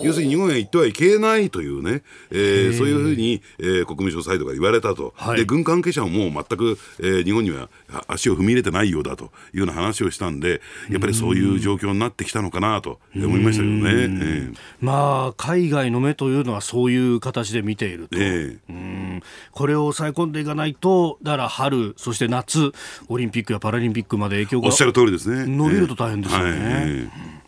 [0.03, 7.69] 要するに日本へ行ってはいけないというね、えー、そういうふうに、えー、国務省サイドが言われたと、はい、で軍関係者ももう全く、えー、日本には
[8.07, 13.91] 足を踏み入れてないようだというような話をしたんで、やっぱりそういう状況になってきたのかなと思いましたけどね。
[13.91, 18.19] えー、まあ、海外の目というのはそういう形で見ていると。
[18.19, 22.73] えーこれを抑え込んでいかないとだから春そして夏
[23.09, 25.47] オリンピックやパラリンピックまで影響がおっしゃる通りですね。
[25.47, 26.51] 伸びると大変ですよね。
[26.51, 27.42] えーはい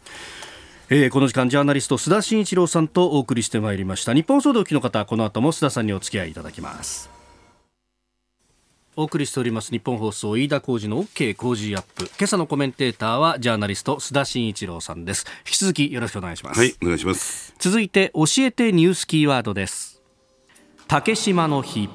[0.90, 4.12] えー、この時間ジャーナリスト須田慎一郎さんとお送りしてまいりました。
[4.12, 7.08] 日本総動機の方この後も須田さんにお付き合いいただきます。
[8.94, 12.04] お送りしております日本放送飯田浩司の OK 工事アップ。
[12.18, 15.24] 今朝のコメンテーターはジャーナリスト須田慎一郎さんです。
[15.46, 16.60] 引き続きよろしくお願いします。
[16.60, 17.54] はいお願いします。
[17.58, 20.02] 続いて教えてニュースキーワードです。
[20.86, 21.88] 竹島の日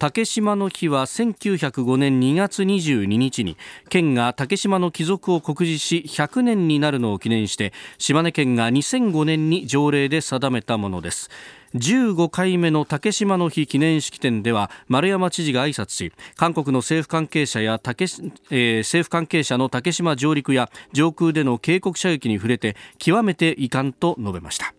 [0.00, 3.58] 竹島の日は1905年2月22日に
[3.90, 11.28] 県が竹島の帰属を告示し100年になるのを記念して島根県が2005年に条例で定めたものです。
[11.74, 24.72] 15回目の竹島の日記念式典では丸山知事が挨拶し韓国の政府関係者や竹、えー、政府関係者の竹島上陸や上空での警告射撃に触れて極めて遺憾と述べました。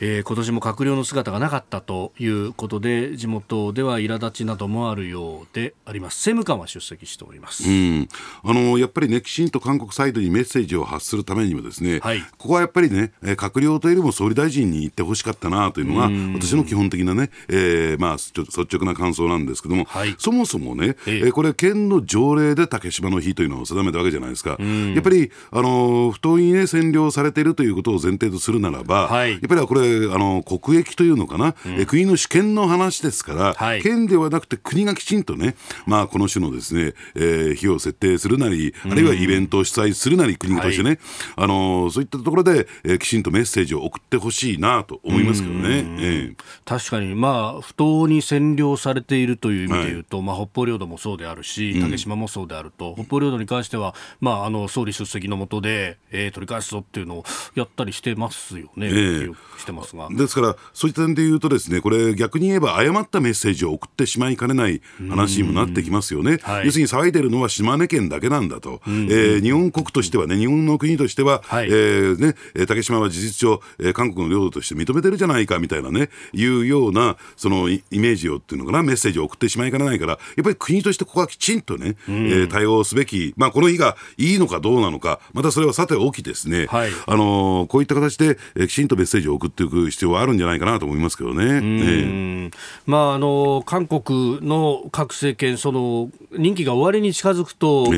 [0.00, 6.16] えー、今年も閣僚の姿がなかったということで地元では苛立ちなどもあるようであります。
[6.30, 8.08] 政務官は出席しております、うん、
[8.44, 16.08] あのやっぱりねきちんと韓国サイドにメッセージを発するためにもですね、はい、ここはやっぱりね閣僚というよりも総理大臣に言ってほしかったなというのが
[16.38, 18.32] 私の基本的なね、えー、まあ率
[18.76, 24.56] 直な感想なんですけども、はい、そもそもね、えー、これ県の条例で竹島の日というのを定めたわけじゃないですか、や
[24.98, 40.98] っぱりあの不当にね占領されているということを前提とするならば、はい、やっぱりこれあの国益というのかな、うん、国の主権の話ですから、はい、県ではなくて国がきちんとね、まあ、この種のですね、えー、費用を設定するなり、あるいはイベントを主催するなり、国としてね、はい、
[41.36, 57.24] あのそういったところで、えー、きちんとメッセージを送ってほしいなと思いますけどね、えー、確かに、まあ、不当に占領されているという意味でいうと、はい、まあ、北方領土もそうであるし、竹島もそうであると、うん、北方領土に関しては、まあ、あの総理出席の下で、えー、取り返すぞっていうのを
[57.54, 60.08] やったりしてますよね、えー、してますが。
[60.10, 66.38] ですから、そういった点で言うと、ですねこれ、逆に言えば誤ったメッセージを送ってしまいかねない話にもなってきますよね。
[66.42, 72.34] はい、要するに騒いでるのは島根県だけなんだと、えー、日本国としてはね、日本の国としては、はい、えー、ね、
[72.66, 91.60] 竹島は事実上、えー、韓国の領土として認めてるじゃないかみたいなね、いうようなそのイメージをっていうのかな、メッセージを送ってしまいかねないから、やっぱり国としてここはきちんとね、えー、対応すべき、まあ、この日がいいのかどうなのか、またそれはさておきですね、はい、あのー、こういった形で、えー、きちんとメッセージを送っていく必要はあるんじゃないかなと思いますけどね。
[91.60, 92.50] ね
[92.86, 97.90] まあ、あの韓国の各政権、その任期が終わりに近づくと、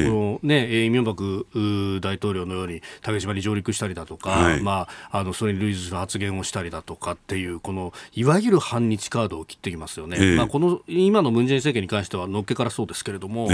[0.43, 10.37] ねね、イ・ミョンバク大統領のように竹島に上陸したりだとか、はい、まあ、あのそれに類似する発言をしたりだとかっていう、このいわゆる反日カードを切ってきますよね。
[10.37, 13.49] まあ、この今のムン・ジェイン政権に関しては、のっけからそうですけれども。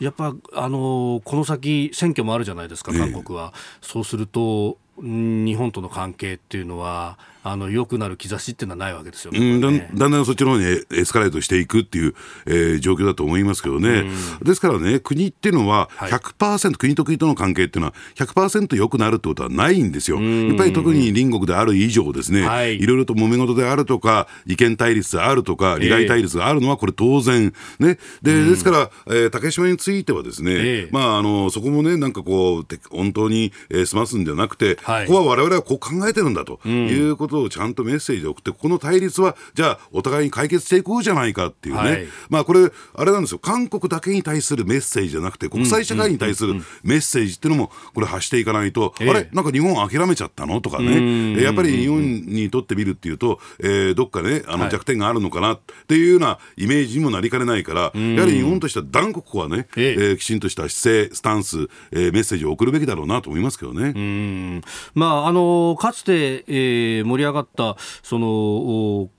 [0.00, 3.52] やっぱあのこの先、選挙もあるじゃないですか、韓国は。
[3.82, 12.14] そうすると日本との関係っていうのは、あの良くなる兆しっていうのはないわけですよね、うん、だだんだんそっちの方にエスカレートしていくっていう、
[12.46, 14.04] えー、状況だと思いますけどね、
[14.40, 50.60] うん、ですからね、国っていうのは100%、はい、国と国との関係っていうのは100%良くなるってことはないんですよ、やっぱり特に隣国である以上、ですね、はい、いろいろと揉め事であるとか、意見対立であるとか、利害対立があるのは、これ、当然、ね、でですから、えー、竹島については、ですね、えー、まあ、あのそこもね、なんかこう、本当に、えー、済ますんじゃなくて、はい、ここはわれわれはこう考えてるんだということをちゃんとメッセージを送って、この対立は、じゃあ、お互いに解決していこうじゃないかっていうね、はい、まあこれ、あれなんですよ、韓国だけに対するメッセージじゃなくて、国際社会に対するメッセージっていうのも、これ、発していかないと、あれ、なんか日本諦めちゃったの？
[50.60, 57.92] とかね、やっぱり日本にとってみるっていうと、えー、どっかね、あの弱点があるのかなっていうようなイメージにもなりかねないから、やは
[58.26, 64.60] り日本としては断固ここはね、えー、きちんとした姿勢、スタンス、えー、メッセージを送るべきだろうなと思いますけどね。
[64.94, 69.10] まあ、あのかつて、えー、盛り上がったその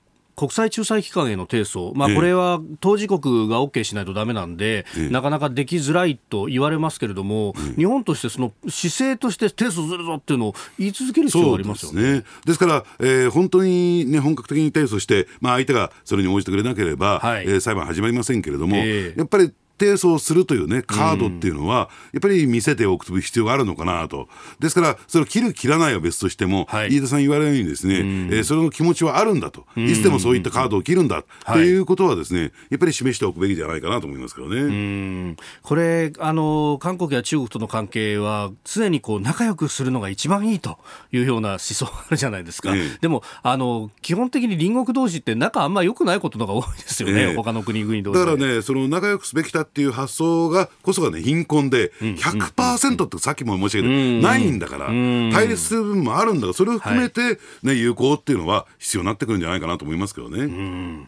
[0.42, 12.02] 国際仲裁機関への提訴、まあ、これは当事国が OK しないとだめなんで、ええ、なかなかできづらいと言われますけれども、え、日本としてその姿勢として提訴するぞっていうのを言い続ける必要がありますよね。
[12.02, 12.26] ですね。
[12.46, 24.30] ですから、えー、本当に、ね、本格的に提訴して、まあ、相手がそれに応じてくれなければ、はい、えー、裁判始まりませんけれども、やっぱり提訴するというね、カードっていうのは、やっぱり見せておく必要があるのかなと。
[24.60, 29.66] ですから、それを切る、切らないは別としても、はい、飯田さん言われるようにですね、えー、それの気持ちはあるんだと。
[29.76, 35.36] いつでもそういったカードを切るんだということはですね、やっぱり示しておくべきじゃないかなと思いますけどね。
[35.64, 40.78] これ、あの、韓国や中国との関係は、常にこう、仲良くするのが一番いいと
[41.12, 42.76] いうような思想があるじゃないですか。
[42.76, 48.20] えー、でも、あの、基本的に隣国同士って仲あんま良くないことのが多いですよね、えー、他の国々同士。
[48.20, 61.08] だからね、その仲良くすべきだっっていう発想がこそがね貧困で100%ってさっきも申し上げたないんだから対立する部分もあるんだからそれを含めて、ね、有効っていうのは必要になってくるんじゃないかなと思いますけどね。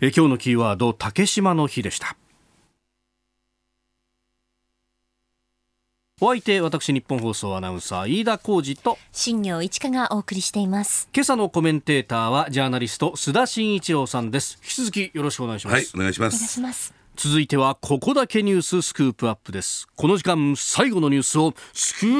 [0.00, 2.16] え今日のキーワード竹島の日でした。
[6.22, 11.08] お相手私日本放送アナウンサー飯田浩二と新業一華がお送りしています。
[11.14, 14.58] 今朝のコメンテーターはジャーナリスト須田慎一郎さんです。
[14.62, 15.74] 引き続きよろしくお願いします。
[15.74, 19.86] はいお願いしまお願いします続いてはここだけニューススクープアップです。
[19.94, 22.14] この時間最後のニュースをスクー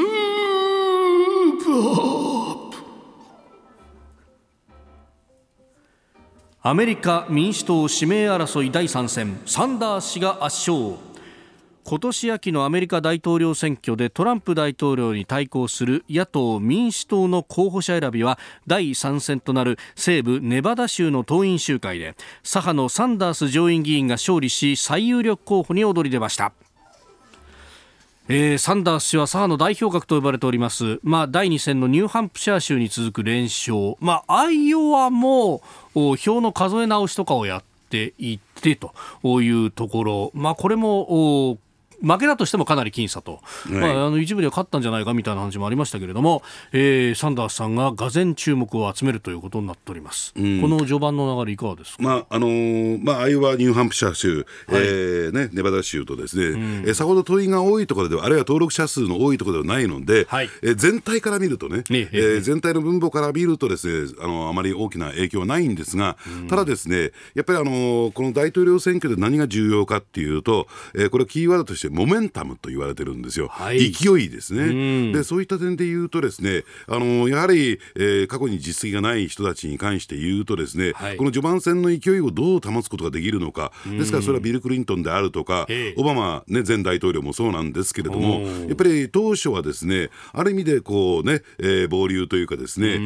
[1.64, 1.76] プア
[2.53, 2.76] ップ。
[6.61, 9.40] アメリカ民主党指名争い第3戦。
[9.46, 11.09] サンダース氏が圧勝。
[11.91, 18.38] 今年秋のアメリカ大統領選挙でトランプ大統領に対抗する野党・民主党の候補者選びは
[18.68, 22.14] 第3戦となる西部ネバダ州の党員集会で
[22.45, 26.53] 左派のサンダース上院議員が勝利し最有力候補に躍り出ました。
[28.28, 35.61] えー、サンダース氏は左派の代表格と呼ばれております、まあ、第2戦のニューハンプシャー州に続く連勝、まあ、アイオワも
[35.95, 38.93] 票の数え直しとかをやっていってと
[39.43, 41.59] いうところ、まあ、これも
[42.03, 46.42] 負けだとしてもかなり僅差と、はい、まあ、あの一部では勝ったんじゃないかみたいな話もありましたけれども、
[46.72, 83.72] えー、サンダースさんががぜ注目を集めるということになっております、うん、この序盤の流れいかがですか、まああのー、まあ、アイオワニューハンプシャー州、はい、えー、ね、ネバダ州とですね、うん、えー、さほど党員が多いところではあるいは登録者数の多いところではないので、はい、えー、全体から見るとね、ねえー、全体の分母から見るとですねあのあまり大きな影響はないんですが、うん、ただですねやっぱりあのー、この大統領選挙で何が重要かっていうと、えー、これキーワードとしてモメンタムと言われてるんですよ、はい、勢いですね、でそういった点で言うとですねあのやはり、えー、過去に実績がない人たちに関して言うとですね、はい、この序盤戦の勢いをどう保つことができるのか。
[83.86, 85.66] ですからそれはビル・クリントンであるとか
[85.97, 92.97] オバマ、ね、前大統領もそうなんですけれどもやっぱり当初はですねある意味でこうね、えー、暴流というかですね、え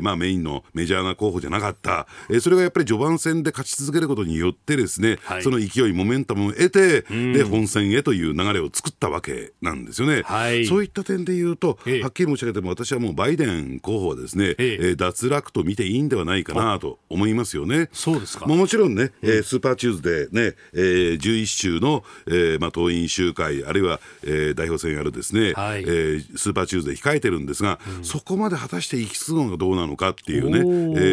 [0.00, 14.96] ー、まあ、メインのメジャーな候補じゃなかった、えー、それがやっぱり序盤戦で勝ち続けることによってですね、はい、その勢いモメンタムを得てで本戦へという流れを作ったわけなんですよね、はい、そういった点で言うと、はっきり申し上げても私はもうバイデン候補はですね、ええ。
[14.96, 17.88] 脱落と見ていいんではないかなと思いますよね。
[17.92, 18.46] そうですか。
[18.46, 30.62] もちろんね、えー、スーパーチューズデーね、えー、11州の、えーまあ、党員集会あるいは、えー、代表選やるですね、はい、えー、スーパーチューズデー控えてるんですが、うん、そこまで果たして行き着くのがどうなのかっていうね、え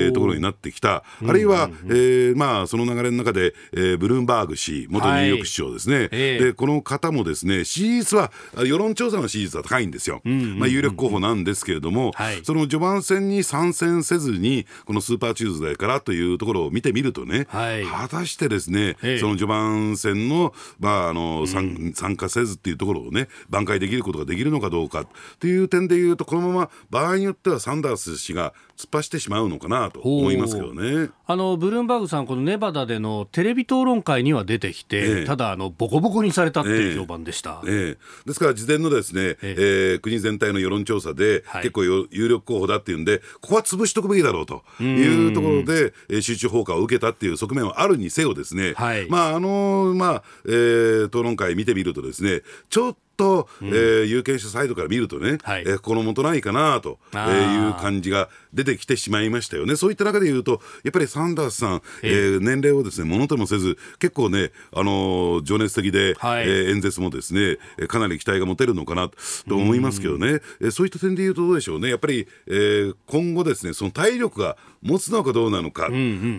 [0.10, 1.72] ー、ところになってきた、あるいは、うん。
[1.72, 8.32] うんうん、えー、まあ、その流れの中で、えー、ブルームバーグ氏元ニューヨーク市長ですね、はい、でこの方もですね支持率は
[8.66, 25.06] 世論調査の支持率は高いんですよ、まあ、有力候補なんですけれども、はい、その序盤戦に参戦せずにこのスーパーチューズデーからというところを見てみるとね、はい、果たしてですね、その序盤戦の,、まああの参参加せずっていうところをね挽回できることができるのかどうか
[25.40, 28.54] という点でいうとこのまま場合によってはサンダース氏が
[28.84, 31.10] 突っ走ってしまうのかなと思いますけどね。
[31.26, 38.28] あのブルームバーグさん、このネバダでのテレビ討論会には出てきて、ええ、ただあの、ボコボコにされたっていう評判でした、ええ。
[38.28, 39.56] ですから、事前のですね、ええ。
[39.58, 59.76] えー、国全体の世論調査で、はい、結構有力候補だっていうんで、ここは潰しとくべきだろうというところで、えー、集中放火を受けたっていう側面はあるにせよですね、はい、まああのまあえー、討論会見てみるとですねちょっと、うん、えー、有権者サイドから見るとね、はい、えー、心もとないかなという感じが出てきてしまいましたよね。
[59.76, 69.10] そういった中で言うと、やっぱりサンダースさん、えー、年齢をですね、ものともせず、結構ね、あのー、情熱的で、はい、えー、演説もですね、かなり期待が持てるのかな
[69.48, 75.90] と思いますけどね、えー、そういった点で言うとどうでしょうね、やっぱり、えー、今後ですね、その体力が持つのかどうなのか、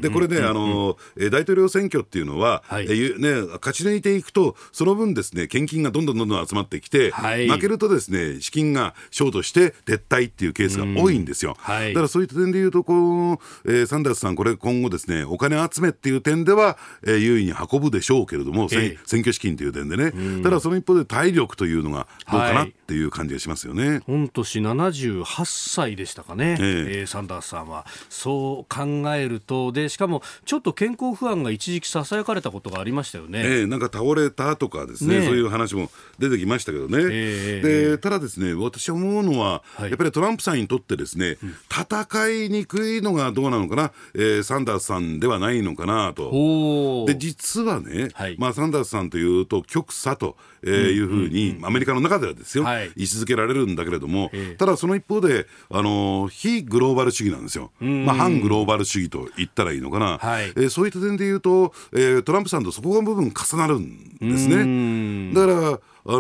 [0.01, 11.57] でこれね、あのー、大統領選挙っていうのは、はい、えー、ね、勝ち抜いていくと、その分ですね、献金がどんどんどんどん集まってきて、はい、負けるとですね、資金がショートして撤退っていうケースが多いんですよ。
[11.59, 24.00] はい、だからそういった点で言うと、この、えー、サンダースさん、これ今後ですね、お金集めっていう点では、えー、優位に運ぶでしょうけれども、えー、選挙資金という点でね、ただその一方で体力というのがどうかなっていう感じがしますよね。
[24.09, 27.86] 御年78歳でしたかね、えー、えー、サンダースさんは。
[28.09, 33.42] そう考えると、で、しかもちょっと健康不安が一時期ささやかれたことがありましたよね。
[33.44, 47.05] えー、なんか倒れたとかですね、ねそういう話も出てきまましたけどね、えー、でただですね私思うのは、はい、やっぱりトランプさんにとってですね、うん、戦いにくいのがどうなのかな、えー、サンダースさんではないのかなと。
[47.07, 65.34] で実はね、はい、まあ、サンダースさんというと極左と、えー、いうふうに、アメリカの中ではですよ、はい、位置づけられるんだけれども、ただその一方で、あの非グローバル主義なんですよ、まあ、反グローバル主義と言ったらいいのかな、はい、えー、そういった点で言うと、えー、トランプさんとそこが部分重なるんですね。
[65.34, 66.18] だからあの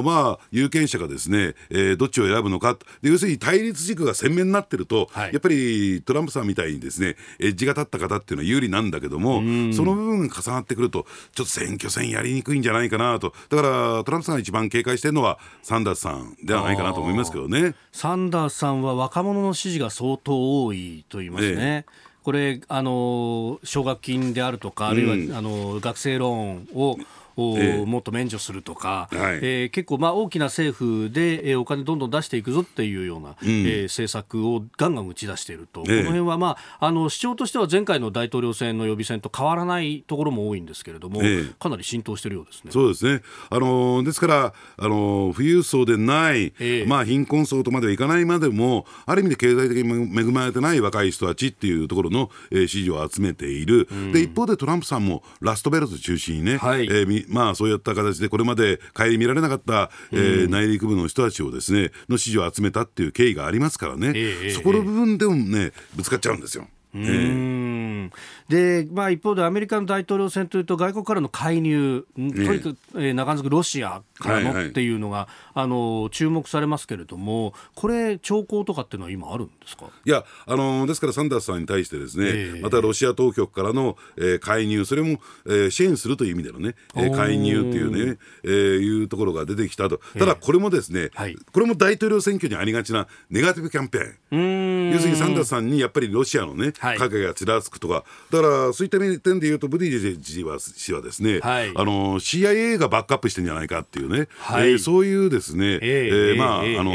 [0.00, 2.76] ー、まあ、有権者がですね、えー、どっちを選ぶのか。
[3.00, 9.40] 要するに対立軸が鮮明になってると、はい、やっぱりトランプさんみたいにですねエッジが立った方っていうのは有利なんだけども、
[9.72, 17.74] その部分が重なってくると、ちょっと選挙戦やりにくいんじゃないかなと、だからトランプさんが一番警戒してるのは、サンダースさんではないかなと思いますけどね。
[17.92, 21.86] サンダースさんは若者の支持が相当多いと言いますね。
[21.88, 26.96] えこれあの奨学金であるとか、あるいは、あの学生ローンを
[27.36, 42.70] もっと免除するとか、はい、えー、結構まあ大きな政府で、えー、お金どんどん出していくぞっていうような、うん、えー、政策をガンガン打ち出していると、えー、この辺はまああの主張としては前回の大統領選の予備選と変わらないところも多いんですけれども、えー、かなり浸透しているようですね。
[42.72, 43.22] そうですね。
[43.50, 53.88] あのですからあの富裕層でない、えー、まあ貧困層とまではいかないまでもある意味で経済的に恵まれてない若い人たちっていうところの、えー、支持を集めている。
[53.90, 66.66] うん、で一方でトランプさんもラストベルト中心にね、はい、えー、まあそういった形でこれまで顧みられなかった、えー、内陸部の人たちをですねの支持を集めたっていう経緯がありますからね、えー、そこの部分でもねぶつかっちゃうんですよ。
[66.94, 68.12] うん、
[68.48, 79.86] で、まあ、一方でアメリカの大統領選というと外国からの介入、とにかく、えー、中づくロシアからのっていうのが、はいはい、あの注目されますけれども、これ、兆候とかっていうのは今、あるんですか？
[80.04, 106.92] いやあの、ですからサンダースさんに対してですね、えー、またロシア当局からの、えー、介入、それも、えー、支援するという意味でのね、えー、介入っていうね、えー、いうところが出てきたと、ただこれもですね、はい、これも大統領選挙にありがちなネガティブキャンペーン、要するにサンダースさんにやっぱりロシアのね、はい、影がちらつくとか、だからそういった点でいうと、ブディジェ氏は氏はですね、はい、あの CIA がバックアップしてるんじゃないかっていうね、はい、えー、そういうですね、えー、えー、まあ、あの、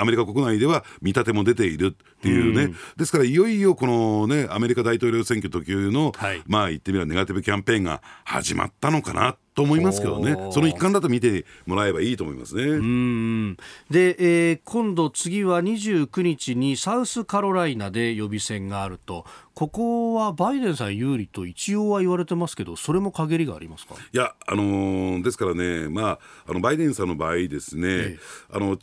[0.00, 12.62] アメリカ国内では見立ても出ているっていうね、うん、ですからいよいよこのね、アメリカ大統領選挙特有の、はい、まあ言ってみればネガティブキャンペーンが始まったのかなと思いますけどね、その一環だと見てもらえばいいと思いますね。
[12.62, 13.56] うん
[13.90, 23.96] で、えー、今度、次は29日にサウスカロライナで予備選があると、ここはバイデンさん有利と一応は言われてますけど、それも陰りがありますか？
[23.96, 28.18] いや、あのー、ですからね、まあ、あのバイデンさんの場合ですね、ええ、
[28.52, 28.76] あの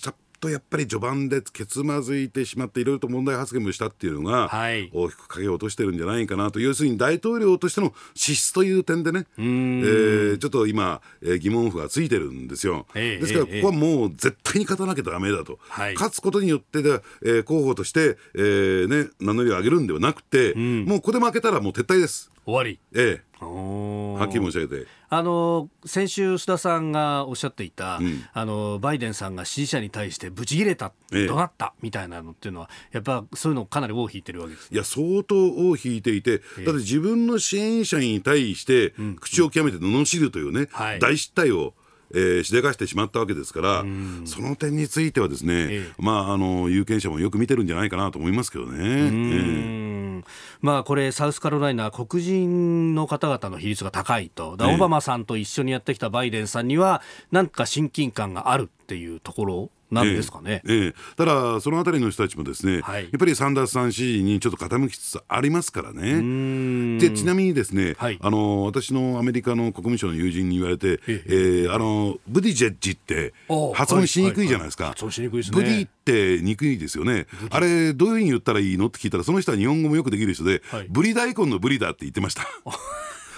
[0.45, 4.49] とやっぱり序盤でけつまずいてしまっていろいろと問題発言もしたっていうのが、
[4.93, 6.59] 大きく影を落としてるんじゃないかなと。
[6.59, 15.59] 要するに大統領としての資質という点でね、えー、ちょっと今、えー、疑問符がついてるんですよ、えー、ですからここはもう絶対に勝たなきゃだめだと、
[15.95, 22.31] 勝つことによってで、えー、候補として、えーね、名乗りを上げるんではなくて、もうここで負けたらもう撤退です。
[22.45, 24.87] 終わり、ええはっきり申し上げて。
[25.09, 41.73] あの先週、須田さんがおっしゃっていた、うん、あのバイデンさんが支持者に対してブチ切れた、ええ、怒鳴ったみたいなのっていうのは、やっぱそういうのかなり尾を引いてるわけです、いや、相当尾を引いていて、え、だって自分の支援者に対して、口を極めて罵るというね、うん、大失態を。
[42.15, 43.85] えー、しでかしてしまったわけですから、
[44.25, 48.77] その点についてはですね、ええ、まあ、あの有権者もよく見てるんじゃないかなと思いますけどね。
[48.79, 50.23] えー、
[50.61, 57.01] まあ、これ、サウスカロライナ、黒人の方々の比率が高いと、オバマさんと一緒にやってきたバイデンさんには、
[57.31, 66.99] なんか親近感があるっていうところなんですかね、えー、えー、ただ、そのあたりの人たちもですね、はい、やっぱりサンダースさん支持にちょっと傾きつつありますからね。
[66.99, 73.33] でちなみにですね、はい、あの私のアメリカの国務省の友人に言われて、えー、あのブディジェッジって
[73.73, 74.87] 発音しにくいじゃないですか。
[74.89, 75.55] 発音しにくいですね。
[75.55, 77.27] ブディってにくいですよね。
[77.49, 78.87] あれどういうふうに言ったらいいの？
[78.87, 82.43] って聞いたらその人は日本語もよくできる人で、はい、ブリ大根のブリだって言ってました。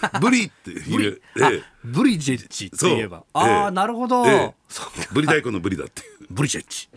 [0.22, 4.54] ブリってブリ,、ええ、ブリジェッジって言えばああ、なるほど、え
[5.12, 6.90] ブリ大根のブリだってブリジェッジ、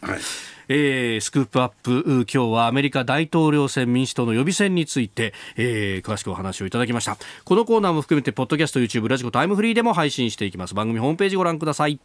[0.00, 0.20] はい。
[0.68, 7.18] えー、スクープアップ今日はアメリカ大統領選民主党の予備選について、えー、詳しくお話をいただきました。
[7.44, 10.74] このコーナーも含めてポッドキャスト YouTube ラジコタイムフリーでも配信していきます。
[10.74, 12.00] 番組ホームページご覧ください